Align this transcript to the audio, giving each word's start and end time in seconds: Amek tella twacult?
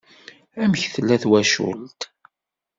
Amek 0.63 0.83
tella 0.93 1.15
twacult? 1.21 1.99